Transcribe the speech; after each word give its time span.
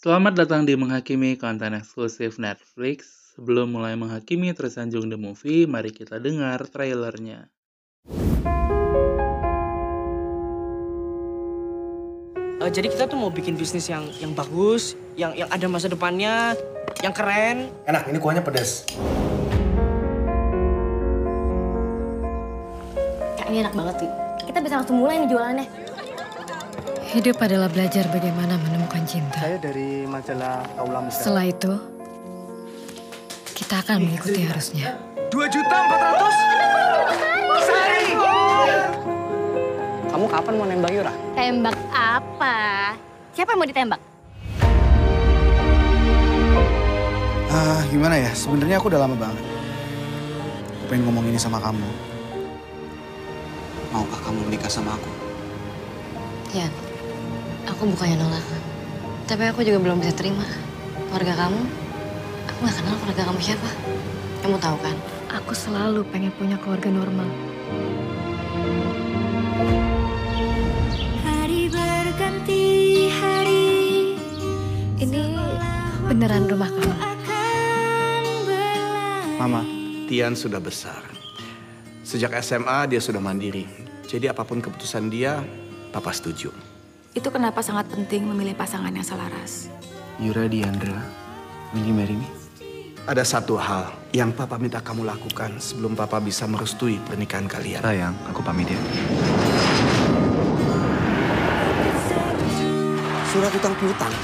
Selamat 0.00 0.32
datang 0.32 0.64
di 0.64 0.72
Menghakimi 0.80 1.36
konten 1.36 1.76
eksklusif 1.76 2.40
Netflix. 2.40 3.04
Sebelum 3.36 3.68
mulai 3.68 4.00
menghakimi 4.00 4.48
Tersanjung 4.56 5.12
The 5.12 5.20
Movie, 5.20 5.68
mari 5.68 5.92
kita 5.92 6.16
dengar 6.16 6.64
trailernya. 6.72 7.52
Eh, 12.64 12.70
jadi 12.72 12.88
kita 12.88 13.12
tuh 13.12 13.20
mau 13.20 13.28
bikin 13.28 13.60
bisnis 13.60 13.92
yang 13.92 14.08
yang 14.24 14.32
bagus, 14.32 14.96
yang 15.20 15.36
yang 15.36 15.52
ada 15.52 15.68
masa 15.68 15.92
depannya, 15.92 16.56
yang 17.04 17.12
keren. 17.12 17.68
Enak, 17.84 18.08
ini 18.08 18.16
kuahnya 18.16 18.40
pedas. 18.40 18.88
Kak, 23.36 23.52
ini 23.52 23.68
enak 23.68 23.76
banget 23.76 24.08
sih. 24.08 24.10
Kita 24.48 24.64
bisa 24.64 24.80
langsung 24.80 24.96
mulai 24.96 25.20
nih 25.20 25.28
jualannya. 25.28 25.89
Hidup 27.10 27.42
adalah 27.42 27.66
belajar 27.66 28.06
bagaimana 28.14 28.54
menemukan 28.54 29.02
cinta. 29.02 29.42
Saya 29.42 29.58
dari 29.58 30.06
majalah 30.06 30.62
Kaula 30.78 31.02
Muda. 31.02 31.10
Setelah 31.10 31.42
itu, 31.42 31.72
kita 33.50 33.82
akan 33.82 34.06
mengikuti 34.06 34.46
arusnya. 34.46 34.94
Dua 35.26 35.50
juta 35.50 35.74
empat 35.74 36.00
ratus 36.06 36.36
sehari. 37.66 38.14
Kamu 40.06 40.26
kapan 40.30 40.54
mau 40.54 40.66
nembak 40.70 40.90
Yura? 40.94 41.10
Tembak 41.34 41.74
apa? 41.90 42.58
Siapa 43.34 43.50
yang 43.50 43.58
mau 43.58 43.66
ditembak? 43.66 44.00
Ah, 47.50 47.82
gimana 47.90 48.22
ya? 48.22 48.30
Sebenarnya 48.38 48.78
aku 48.78 48.86
udah 48.86 49.02
lama 49.02 49.18
banget. 49.18 49.44
Pengen 50.86 51.10
ngomong 51.10 51.26
ini 51.26 51.42
sama 51.42 51.58
kamu. 51.58 51.90
Maukah 53.90 54.20
kamu 54.30 54.46
menikah 54.46 54.70
sama 54.70 54.94
aku? 54.94 55.10
Ya, 56.54 56.70
aku 57.70 57.86
bukannya 57.94 58.18
nolak. 58.18 58.44
Tapi 59.30 59.46
aku 59.46 59.62
juga 59.62 59.78
belum 59.78 60.02
bisa 60.02 60.12
terima. 60.12 60.42
Keluarga 61.10 61.46
kamu, 61.46 61.62
aku 62.50 62.58
gak 62.66 62.76
kenal 62.82 62.94
keluarga 62.98 63.22
kamu 63.30 63.40
siapa. 63.42 63.70
Kamu 64.42 64.56
tahu 64.58 64.76
kan? 64.82 64.96
Aku 65.30 65.52
selalu 65.54 66.02
pengen 66.10 66.34
punya 66.34 66.58
keluarga 66.58 66.90
normal. 66.90 67.26
Hari 71.22 71.70
berganti 71.70 72.62
hari 73.14 73.62
Ini 74.98 75.22
beneran 76.10 76.50
rumah 76.50 76.70
kamu? 76.70 76.94
Mama, 79.40 79.62
Tian 80.04 80.36
sudah 80.36 80.60
besar. 80.60 81.00
Sejak 82.04 82.34
SMA 82.42 82.90
dia 82.90 83.00
sudah 83.00 83.22
mandiri. 83.22 83.64
Jadi 84.04 84.26
apa 84.26 84.42
pun 84.42 84.58
keputusan 84.58 85.06
dia, 85.08 85.40
papa 85.94 86.10
setuju. 86.10 86.69
Itu 87.10 87.26
kenapa 87.34 87.58
sangat 87.58 87.90
penting 87.90 88.22
memilih 88.22 88.54
pasangan 88.54 88.94
yang 88.94 89.02
selaras. 89.02 89.66
Yura 90.22 90.46
Diandra, 90.46 91.02
will 91.74 91.82
you 91.82 91.90
marry 91.90 92.14
me? 92.14 92.28
Ada 93.02 93.26
satu 93.26 93.58
hal 93.58 93.90
yang 94.14 94.30
papa 94.30 94.54
minta 94.62 94.78
kamu 94.78 95.02
lakukan 95.02 95.58
sebelum 95.58 95.98
papa 95.98 96.22
bisa 96.22 96.46
merestui 96.46 97.02
pernikahan 97.02 97.50
kalian. 97.50 97.82
Sayang, 97.82 98.14
aku 98.30 98.46
pamit 98.46 98.70
ya. 98.70 98.78
Surat 103.34 103.50
utang 103.58 103.74
piutang. 103.74 104.14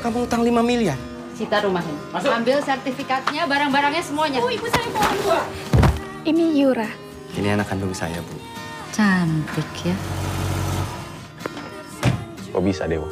Kamu 0.00 0.24
utang 0.24 0.40
5 0.40 0.64
miliar. 0.64 0.96
Sita 1.36 1.60
rumahnya. 1.60 1.92
Ambil 2.16 2.64
sertifikatnya, 2.64 3.44
barang-barangnya 3.44 4.00
semuanya. 4.00 4.40
Ini 6.24 6.44
Yura. 6.56 6.88
Ini 7.36 7.52
anak 7.52 7.68
kandung 7.68 7.92
saya, 7.92 8.16
Bu. 8.24 8.32
Cantik 8.96 9.92
ya. 9.92 9.96
Kok 12.60 12.68
bisa, 12.68 12.84
Dewa? 12.84 13.08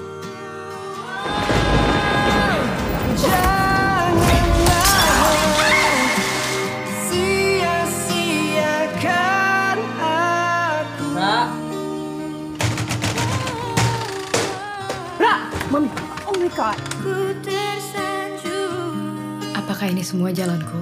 Tersanjung 17.40 19.40
Apakah 19.56 19.88
ini 19.88 20.04
semua 20.04 20.28
jalanku? 20.28 20.76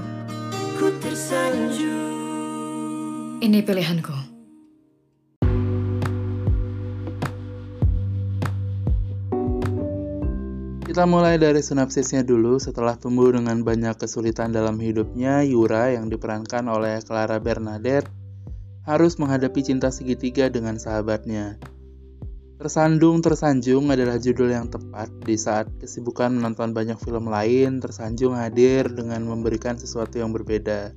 Ku 0.75 0.91
tersanjung 0.99 2.19
Ini 3.38 3.62
pilihanku. 3.62 4.25
Kita 10.96 11.04
mulai 11.04 11.36
dari 11.36 11.60
sinopsisnya 11.60 12.24
dulu. 12.24 12.56
Setelah 12.56 12.96
tumbuh 12.96 13.28
dengan 13.28 13.60
banyak 13.60 14.00
kesulitan 14.00 14.48
dalam 14.48 14.80
hidupnya, 14.80 15.44
Yura 15.44 15.92
yang 15.92 16.08
diperankan 16.08 16.64
oleh 16.72 17.04
Clara 17.04 17.36
Bernadette 17.36 18.08
harus 18.88 19.20
menghadapi 19.20 19.60
cinta 19.60 19.92
segitiga 19.92 20.48
dengan 20.48 20.80
sahabatnya. 20.80 21.60
Tersandung 22.56 23.20
Tersanjung 23.20 23.92
adalah 23.92 24.16
judul 24.16 24.56
yang 24.56 24.72
tepat 24.72 25.12
di 25.20 25.36
saat 25.36 25.68
kesibukan 25.84 26.32
menonton 26.32 26.72
banyak 26.72 26.96
film 26.96 27.28
lain, 27.28 27.76
Tersanjung 27.76 28.32
hadir 28.32 28.88
dengan 28.88 29.20
memberikan 29.28 29.76
sesuatu 29.76 30.16
yang 30.16 30.32
berbeda. 30.32 30.96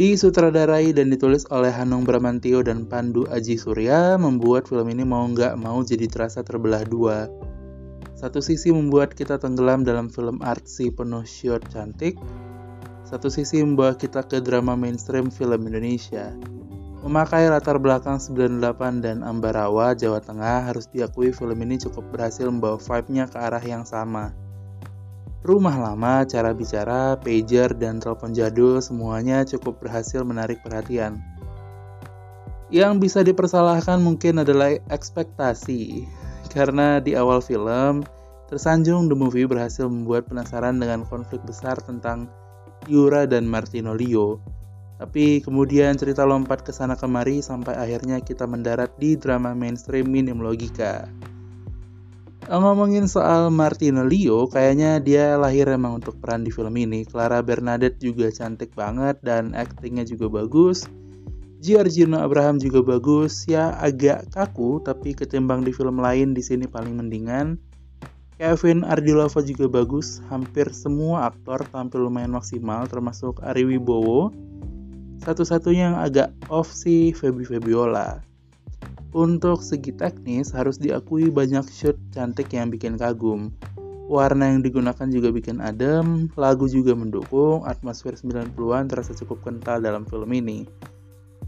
Disutradarai 0.00 0.96
dan 0.96 1.12
ditulis 1.12 1.44
oleh 1.52 1.76
Hanung 1.76 2.08
Bramantio 2.08 2.64
dan 2.64 2.88
Pandu 2.88 3.28
Aji 3.28 3.60
Surya, 3.60 4.16
membuat 4.16 4.64
film 4.64 4.88
ini 4.88 5.04
mau 5.04 5.28
nggak 5.28 5.60
mau 5.60 5.84
jadi 5.84 6.08
terasa 6.08 6.40
terbelah 6.40 6.88
dua. 6.88 7.28
Satu 8.26 8.42
sisi 8.42 8.74
membuat 8.74 9.14
kita 9.14 9.38
tenggelam 9.38 9.86
dalam 9.86 10.10
film 10.10 10.42
artsy 10.42 10.90
penuh 10.90 11.22
shot 11.22 11.62
cantik, 11.70 12.18
satu 13.06 13.30
sisi 13.30 13.62
membawa 13.62 13.94
kita 13.94 14.26
ke 14.26 14.42
drama 14.42 14.74
mainstream 14.74 15.30
film 15.30 15.62
Indonesia. 15.62 16.34
Memakai 17.06 17.46
latar 17.46 17.78
belakang 17.78 18.18
98 18.18 18.98
dan 18.98 19.22
Ambarawa, 19.22 19.94
Jawa 19.94 20.18
Tengah, 20.18 20.66
harus 20.66 20.90
diakui 20.90 21.30
film 21.30 21.54
ini 21.62 21.78
cukup 21.78 22.02
berhasil 22.10 22.50
membawa 22.50 22.82
vibe-nya 22.82 23.30
ke 23.30 23.38
arah 23.38 23.62
yang 23.62 23.86
sama. 23.86 24.34
Rumah 25.46 25.78
lama, 25.78 26.26
cara 26.26 26.50
bicara, 26.50 27.14
pager, 27.22 27.78
dan 27.78 28.02
telepon 28.02 28.34
jadul 28.34 28.82
semuanya 28.82 29.46
cukup 29.46 29.78
berhasil 29.78 30.26
menarik 30.26 30.58
perhatian. 30.66 31.22
Yang 32.74 32.92
bisa 33.06 33.22
dipersalahkan 33.22 34.02
mungkin 34.02 34.42
adalah 34.42 34.74
ekspektasi, 34.90 36.10
karena 36.50 36.98
di 36.98 37.14
awal 37.14 37.38
film, 37.38 38.02
Tersanjung 38.46 39.10
The 39.10 39.18
Movie 39.18 39.50
berhasil 39.50 39.90
membuat 39.90 40.30
penasaran 40.30 40.78
dengan 40.78 41.02
konflik 41.02 41.42
besar 41.42 41.82
tentang 41.82 42.30
Yura 42.86 43.26
dan 43.26 43.50
Martino 43.50 43.90
Leo. 43.90 44.38
Tapi 45.02 45.42
kemudian 45.42 45.98
cerita 45.98 46.22
lompat 46.22 46.62
ke 46.62 46.70
sana 46.70 46.94
kemari 46.94 47.42
sampai 47.42 47.74
akhirnya 47.74 48.22
kita 48.22 48.46
mendarat 48.46 48.94
di 49.02 49.18
drama 49.18 49.50
mainstream 49.52 50.06
minim 50.08 50.38
logika. 50.38 51.10
Ngomongin 52.46 53.10
soal 53.10 53.50
Martino 53.50 54.06
Leo, 54.06 54.46
kayaknya 54.46 55.02
dia 55.02 55.34
lahir 55.34 55.66
emang 55.66 55.98
untuk 55.98 56.22
peran 56.22 56.46
di 56.46 56.54
film 56.54 56.78
ini. 56.78 57.02
Clara 57.02 57.42
Bernadette 57.42 57.98
juga 57.98 58.30
cantik 58.30 58.70
banget 58.78 59.18
dan 59.26 59.58
aktingnya 59.58 60.06
juga 60.06 60.30
bagus. 60.30 60.86
Giorgino 61.58 62.22
Abraham 62.22 62.62
juga 62.62 62.86
bagus, 62.86 63.42
ya 63.50 63.74
agak 63.82 64.30
kaku 64.30 64.78
tapi 64.86 65.18
ketimbang 65.18 65.66
di 65.66 65.74
film 65.74 65.98
lain 65.98 66.30
di 66.30 66.46
sini 66.46 66.70
paling 66.70 66.94
mendingan. 66.94 67.58
Kevin 68.36 68.84
Ardilova 68.84 69.40
juga 69.40 69.64
bagus, 69.64 70.20
hampir 70.28 70.68
semua 70.76 71.32
aktor 71.32 71.64
tampil 71.72 72.04
lumayan 72.04 72.36
maksimal 72.36 72.84
termasuk 72.84 73.40
Ari 73.40 73.64
Wibowo. 73.64 74.28
Satu-satunya 75.24 75.88
yang 75.88 75.96
agak 75.96 76.36
off 76.52 76.68
sih 76.68 77.16
Feby 77.16 77.48
Febiola. 77.48 78.20
Untuk 79.16 79.64
segi 79.64 79.88
teknis 79.96 80.52
harus 80.52 80.76
diakui 80.76 81.32
banyak 81.32 81.64
shoot 81.72 81.96
cantik 82.12 82.52
yang 82.52 82.68
bikin 82.68 83.00
kagum. 83.00 83.56
Warna 84.12 84.52
yang 84.52 84.60
digunakan 84.60 85.08
juga 85.08 85.32
bikin 85.32 85.64
adem, 85.64 86.28
lagu 86.36 86.68
juga 86.68 86.92
mendukung, 86.92 87.64
atmosfer 87.64 88.20
90-an 88.20 88.84
terasa 88.92 89.16
cukup 89.16 89.48
kental 89.48 89.80
dalam 89.80 90.04
film 90.04 90.28
ini. 90.36 90.68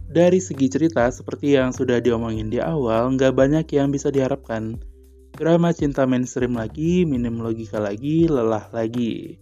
Dari 0.09 0.41
segi 0.41 0.73
cerita, 0.73 1.05
seperti 1.13 1.53
yang 1.53 1.69
sudah 1.77 2.01
diomongin 2.01 2.49
di 2.49 2.65
awal, 2.65 3.13
nggak 3.13 3.37
banyak 3.37 3.69
yang 3.77 3.93
bisa 3.93 4.09
diharapkan. 4.09 4.81
Drama 5.39 5.71
cinta 5.71 6.03
mainstream 6.03 6.59
lagi, 6.59 7.07
minim 7.07 7.39
logika 7.39 7.79
lagi, 7.79 8.27
lelah 8.27 8.67
lagi. 8.75 9.39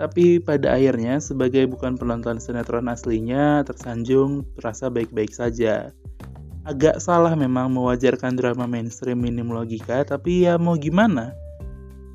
Tapi 0.00 0.40
pada 0.40 0.72
akhirnya, 0.72 1.20
sebagai 1.20 1.68
bukan 1.68 2.00
penonton 2.00 2.40
sinetron 2.40 2.88
aslinya, 2.88 3.60
tersanjung 3.60 4.48
terasa 4.56 4.88
baik-baik 4.88 5.36
saja. 5.36 5.92
Agak 6.64 6.96
salah 6.96 7.36
memang 7.36 7.68
mewajarkan 7.76 8.40
drama 8.40 8.64
mainstream 8.64 9.20
minim 9.20 9.52
logika, 9.52 10.00
tapi 10.08 10.48
ya 10.48 10.56
mau 10.56 10.80
gimana? 10.80 11.36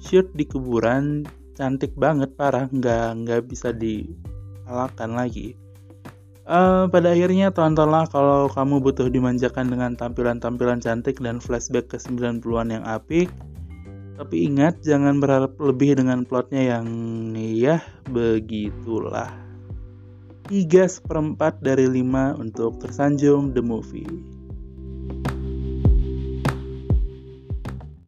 Shoot 0.01 0.33
di 0.33 0.49
kuburan 0.49 1.29
cantik 1.53 1.93
banget, 1.93 2.33
parah, 2.33 2.65
nggak 2.65 3.29
nggak 3.29 3.41
bisa 3.45 3.69
dikalahkan 3.69 5.13
lagi. 5.13 5.53
Eh, 6.49 6.85
pada 6.89 7.13
akhirnya 7.13 7.53
tontonlah 7.53 8.09
kalau 8.09 8.49
kamu 8.49 8.81
butuh 8.81 9.05
dimanjakan 9.05 9.69
dengan 9.69 9.93
tampilan-tampilan 9.93 10.81
cantik 10.81 11.21
dan 11.21 11.37
flashback 11.37 11.93
ke 11.93 12.01
90-an 12.01 12.73
yang 12.73 12.81
apik. 12.89 13.29
Tapi 14.17 14.49
ingat, 14.49 14.81
jangan 14.81 15.21
berharap 15.21 15.53
lebih 15.61 16.01
dengan 16.01 16.25
plotnya 16.25 16.73
yang 16.73 16.89
ya 17.37 17.85
begitulah. 18.09 19.29
3 20.49 20.89
seperempat 20.89 21.61
dari 21.61 21.85
5 21.85 22.41
untuk 22.41 22.81
tersanjung 22.81 23.53
The 23.53 23.61
Movie. 23.61 24.38